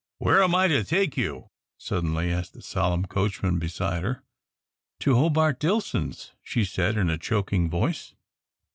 "Where 0.17 0.41
am 0.41 0.55
I 0.55 0.67
to 0.67 0.83
take 0.83 1.15
you?" 1.15 1.51
suddenly 1.77 2.31
asked 2.31 2.53
the 2.53 2.63
solemn 2.63 3.05
coachman 3.05 3.59
beside 3.59 4.01
her. 4.01 4.23
"To 5.01 5.13
Hobart 5.13 5.59
Dillson's," 5.59 6.31
she 6.41 6.65
said, 6.65 6.97
in 6.97 7.07
a 7.11 7.19
choking 7.19 7.69
voice. 7.69 8.15